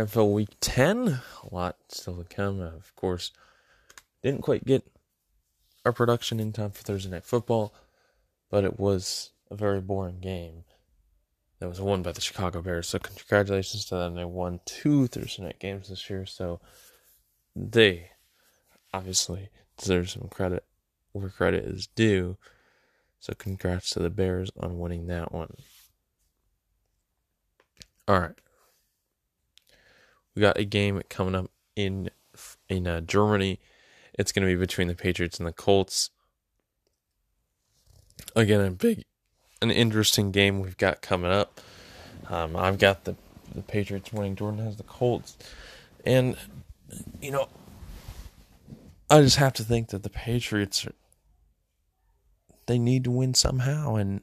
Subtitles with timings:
[0.00, 1.08] NFL Week 10.
[1.08, 2.60] A lot still to come.
[2.60, 3.32] Of course,
[4.22, 4.86] didn't quite get
[5.84, 7.74] our production in time for Thursday Night Football,
[8.50, 10.64] but it was a very boring game.
[11.58, 12.88] That was won by the Chicago Bears.
[12.88, 14.14] So, congratulations to them.
[14.14, 16.24] They won two Thursday night games this year.
[16.24, 16.60] So,
[17.54, 18.12] they
[18.94, 20.64] obviously deserve some credit
[21.12, 22.38] where credit is due.
[23.18, 25.54] So, congrats to the Bears on winning that one.
[28.08, 28.34] All right.
[30.40, 32.08] Got a game coming up in
[32.68, 33.60] in uh, Germany.
[34.14, 36.08] It's going to be between the Patriots and the Colts.
[38.34, 39.04] Again, a big,
[39.60, 41.60] an interesting game we've got coming up.
[42.30, 43.16] Um, I've got the
[43.54, 44.34] the Patriots winning.
[44.34, 45.36] Jordan has the Colts,
[46.06, 46.36] and
[47.20, 47.48] you know,
[49.10, 50.94] I just have to think that the Patriots are,
[52.64, 54.22] they need to win somehow, and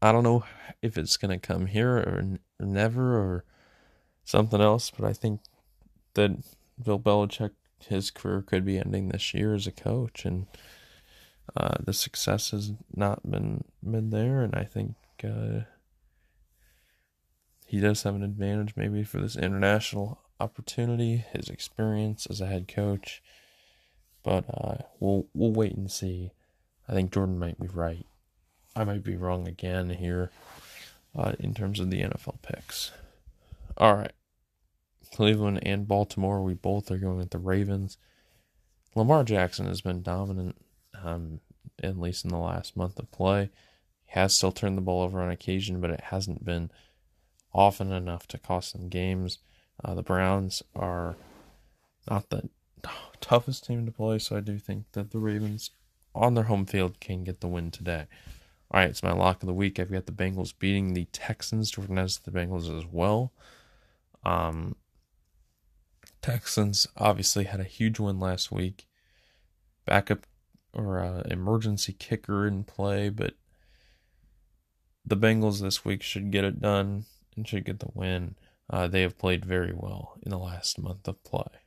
[0.00, 0.44] I don't know
[0.82, 3.44] if it's going to come here or, or never or
[4.26, 5.40] something else, but I think
[6.14, 6.32] that
[6.82, 10.46] Bill Belichick, his career could be ending this year as a coach, and
[11.56, 15.60] uh, the success has not been been there, and I think uh,
[17.66, 22.66] he does have an advantage maybe for this international opportunity, his experience as a head
[22.68, 23.22] coach,
[24.24, 26.32] but uh, we'll we'll wait and see.
[26.88, 28.06] I think Jordan might be right.
[28.74, 30.30] I might be wrong again here
[31.16, 32.90] uh, in terms of the NFL picks.
[33.76, 34.12] All right.
[35.12, 37.98] Cleveland and Baltimore, we both are going with the Ravens.
[38.94, 40.56] Lamar Jackson has been dominant,
[41.02, 41.40] um,
[41.82, 43.50] at least in the last month of play.
[44.06, 46.70] He has still turned the ball over on occasion, but it hasn't been
[47.52, 49.38] often enough to cost them games.
[49.84, 51.16] Uh, the Browns are
[52.10, 52.48] not the
[53.20, 55.70] toughest team to play, so I do think that the Ravens
[56.14, 58.06] on their home field can get the win today.
[58.70, 59.78] All right, it's my lock of the week.
[59.78, 61.70] I've got the Bengals beating the Texans.
[61.70, 63.32] Jordan has the Bengals as well.
[64.26, 64.74] Um,
[66.20, 68.88] Texans obviously had a huge win last week.
[69.84, 70.26] Backup
[70.72, 73.34] or uh, emergency kicker in play, but
[75.04, 77.04] the Bengals this week should get it done
[77.36, 78.34] and should get the win.
[78.68, 81.62] Uh, they have played very well in the last month of play.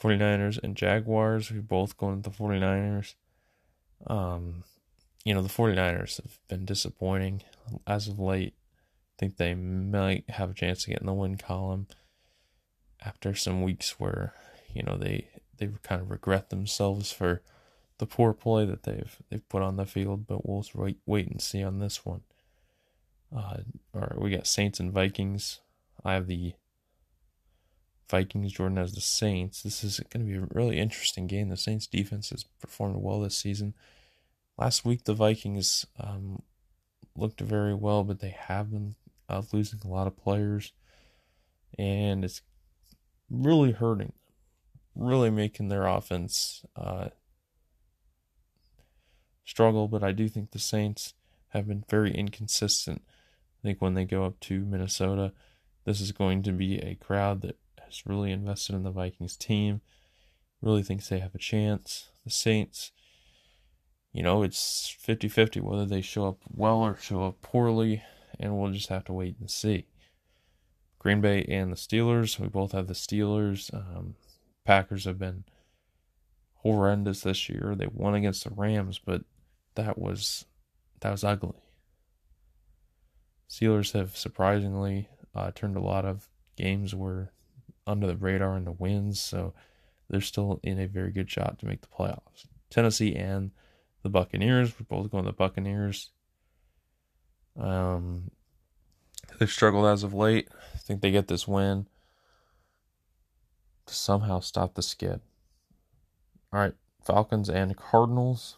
[0.00, 3.14] 49ers and Jaguars, we both going with the 49ers.
[4.06, 4.62] Um,
[5.24, 7.42] you know, the 49ers have been disappointing
[7.88, 8.54] as of late.
[9.18, 11.86] Think they might have a chance to get in the win column
[13.04, 14.34] after some weeks where,
[14.74, 15.28] you know, they
[15.58, 17.42] they kind of regret themselves for
[17.98, 21.40] the poor play that they've they've put on the field, but we'll wait wait and
[21.40, 22.22] see on this one.
[23.34, 23.58] Uh,
[23.94, 25.60] all right, we got Saints and Vikings.
[26.04, 26.54] I have the
[28.08, 28.52] Vikings.
[28.52, 29.62] Jordan has the Saints.
[29.62, 31.48] This is going to be a really interesting game.
[31.48, 33.74] The Saints defense has performed well this season.
[34.58, 36.42] Last week, the Vikings um,
[37.16, 38.94] looked very well, but they have been
[39.28, 40.72] uh, losing a lot of players,
[41.78, 42.42] and it's
[43.30, 44.12] really hurting,
[44.94, 47.08] really making their offense uh,
[49.44, 49.88] struggle.
[49.88, 51.14] But I do think the Saints
[51.48, 53.02] have been very inconsistent.
[53.62, 55.32] I think when they go up to Minnesota,
[55.84, 59.80] this is going to be a crowd that has really invested in the Vikings team,
[60.60, 62.08] really thinks they have a chance.
[62.24, 62.92] The Saints
[64.16, 68.02] you know, it's 50 50 whether they show up well or show up poorly,
[68.40, 69.88] and we'll just have to wait and see.
[70.98, 73.72] Green Bay and the Steelers, we both have the Steelers.
[73.74, 74.14] Um,
[74.64, 75.44] Packers have been
[76.54, 77.74] horrendous this year.
[77.76, 79.24] They won against the Rams, but
[79.74, 80.46] that was
[81.00, 81.60] that was ugly.
[83.50, 87.32] Steelers have surprisingly uh, turned a lot of games were
[87.86, 89.52] under the radar into wins, so
[90.08, 92.46] they're still in a very good shot to make the playoffs.
[92.70, 93.50] Tennessee and
[94.06, 94.72] the Buccaneers.
[94.78, 96.10] We're both going to the Buccaneers.
[97.58, 98.30] Um,
[99.38, 100.48] they've struggled as of late.
[100.74, 101.86] I think they get this win
[103.86, 105.20] to somehow stop the skid.
[106.52, 106.74] All right,
[107.04, 108.56] Falcons and Cardinals.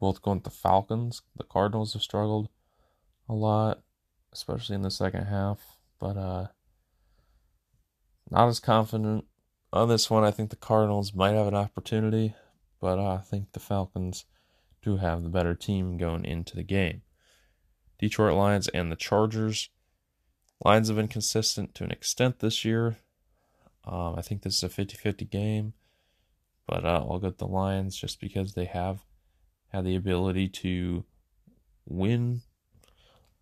[0.00, 1.22] Both going with the Falcons.
[1.36, 2.48] The Cardinals have struggled
[3.28, 3.82] a lot,
[4.32, 5.60] especially in the second half.
[6.00, 6.46] But uh,
[8.30, 9.26] not as confident
[9.72, 10.24] on this one.
[10.24, 12.34] I think the Cardinals might have an opportunity,
[12.80, 14.24] but uh, I think the Falcons
[14.82, 17.02] do have the better team going into the game.
[17.98, 19.70] Detroit Lions and the Chargers.
[20.64, 22.96] Lions have been consistent to an extent this year.
[23.84, 25.72] Um, I think this is a 50 50 game,
[26.66, 29.04] but uh, I'll go with the Lions just because they have
[29.68, 31.04] had the ability to
[31.86, 32.42] win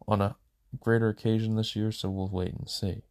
[0.07, 0.37] on a
[0.79, 3.03] greater occasion this year, so we'll wait and see.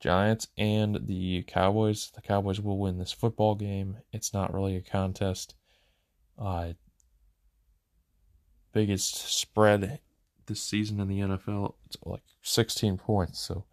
[0.00, 2.10] Giants and the Cowboys.
[2.12, 3.98] The Cowboys will win this football game.
[4.12, 5.54] It's not really a contest.
[6.42, 6.72] Uh,
[8.72, 10.00] biggest spread
[10.46, 11.74] this season in the NFL.
[11.86, 13.64] It's like 16 points, so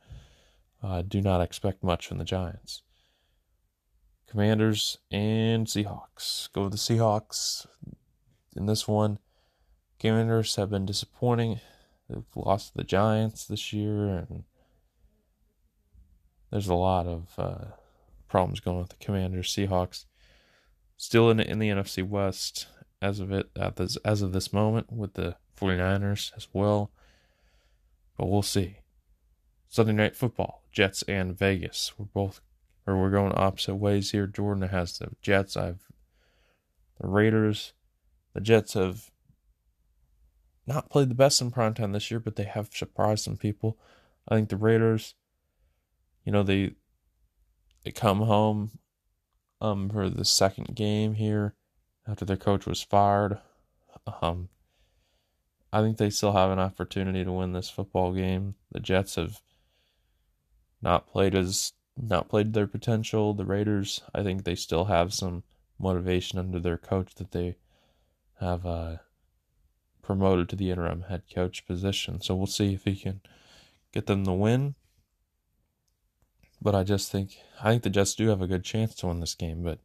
[0.84, 2.84] uh, do not expect much from the Giants.
[4.30, 6.52] Commanders and Seahawks.
[6.54, 7.66] Go with the Seahawks
[8.56, 9.18] in this one.
[10.00, 11.60] Commanders have been disappointing.
[12.08, 14.44] They've lost to the Giants this year, and
[16.52, 17.66] there's a lot of uh,
[18.28, 19.52] problems going with the Commanders.
[19.52, 20.06] Seahawks
[21.00, 22.68] still in, in the NFC West
[23.02, 26.92] as of it this, as of this moment with the 49ers as well.
[28.18, 28.80] But we'll see.
[29.70, 31.94] Sunday night football, Jets and Vegas.
[31.98, 32.42] We're both
[32.86, 34.28] or we're going opposite ways here.
[34.28, 35.56] Jordan has the Jets.
[35.56, 35.88] I've
[37.00, 37.72] the Raiders.
[38.34, 39.10] The Jets have
[40.68, 43.78] not played the best in prime time this year, but they have surprised some people.
[44.28, 45.16] I think the Raiders,
[46.26, 46.74] you know, they
[47.86, 48.72] they come home
[49.62, 51.54] um for the second game here
[52.08, 53.40] after their coach was fired.
[54.22, 54.50] Um
[55.72, 58.56] I think they still have an opportunity to win this football game.
[58.72, 59.42] The Jets have
[60.82, 63.34] not played as not played their potential.
[63.34, 65.44] The Raiders, I think they still have some
[65.78, 67.58] motivation under their coach that they
[68.40, 68.98] have uh,
[70.02, 72.22] promoted to the interim head coach position.
[72.22, 73.22] So we'll see if he can
[73.92, 74.76] get them the win.
[76.62, 79.20] But I just think I think the Jets do have a good chance to win
[79.20, 79.80] this game, but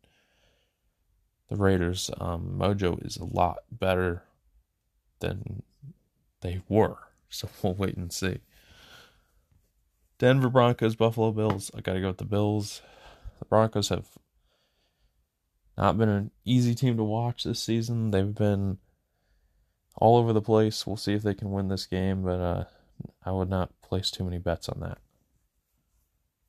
[1.48, 4.24] the Raiders um, mojo is a lot better
[5.20, 5.62] than
[6.40, 6.96] they were.
[7.30, 8.42] So we'll wait and see.
[10.18, 11.68] Denver Broncos, Buffalo Bills.
[11.74, 12.80] I got to go with the Bills.
[13.40, 14.06] The Broncos have
[15.76, 18.12] not been an easy team to watch this season.
[18.12, 18.78] They've been
[19.96, 20.86] all over the place.
[20.86, 22.64] We'll see if they can win this game, but uh,
[23.24, 24.98] I would not place too many bets on that.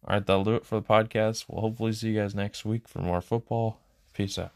[0.07, 1.45] All right, that'll do it for the podcast.
[1.47, 3.79] We'll hopefully see you guys next week for more football.
[4.13, 4.51] Peace out.